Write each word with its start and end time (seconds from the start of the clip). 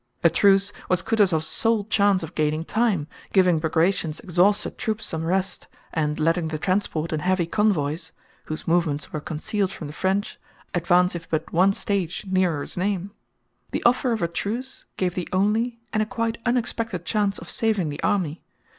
A 0.23 0.31
truce 0.31 0.73
was 0.89 1.03
Kutúzov's 1.03 1.45
sole 1.45 1.83
chance 1.83 2.23
of 2.23 2.33
gaining 2.33 2.63
time, 2.65 3.05
giving 3.33 3.59
Bagratión's 3.61 4.19
exhausted 4.19 4.79
troops 4.79 5.05
some 5.05 5.23
rest, 5.23 5.67
and 5.93 6.19
letting 6.19 6.47
the 6.47 6.57
transport 6.57 7.13
and 7.13 7.21
heavy 7.21 7.45
convoys 7.45 8.11
(whose 8.45 8.67
movements 8.67 9.13
were 9.13 9.19
concealed 9.21 9.71
from 9.71 9.85
the 9.85 9.93
French) 9.93 10.39
advance 10.73 11.13
if 11.13 11.29
but 11.29 11.53
one 11.53 11.71
stage 11.73 12.25
nearer 12.27 12.65
Znaim. 12.65 13.11
The 13.69 13.83
offer 13.83 14.11
of 14.11 14.23
a 14.23 14.27
truce 14.27 14.85
gave 14.97 15.13
the 15.13 15.29
only, 15.31 15.77
and 15.93 16.01
a 16.01 16.07
quite 16.07 16.39
unexpected, 16.47 17.05
chance 17.05 17.37
of 17.37 17.47
saving 17.51 17.89
the 17.89 18.01
army. 18.01 18.41